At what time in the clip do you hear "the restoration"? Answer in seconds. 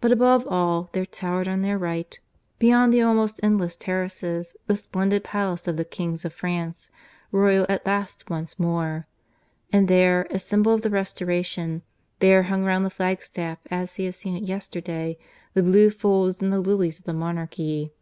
10.80-11.82